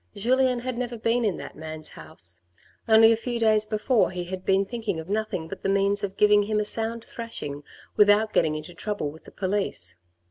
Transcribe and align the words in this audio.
Julien 0.15 0.57
had 0.61 0.79
never 0.79 0.97
been 0.97 1.23
in 1.23 1.37
that 1.37 1.55
man's 1.55 1.89
house. 1.89 2.41
Only 2.87 3.11
a 3.13 3.15
few 3.15 3.39
days 3.39 3.67
before 3.67 4.09
he 4.09 4.23
had 4.23 4.43
been 4.43 4.65
thinking 4.65 4.99
of 4.99 5.07
nothing 5.09 5.47
but 5.47 5.61
the 5.61 5.69
means 5.69 6.03
of 6.03 6.17
giving 6.17 6.41
him 6.41 6.59
a 6.59 6.65
sound 6.65 7.05
thrashing 7.05 7.61
without 7.97 8.33
getting 8.33 8.55
into 8.55 8.73
trouble 8.73 9.11
with 9.11 9.25
the 9.25 9.31
police. 9.31 9.97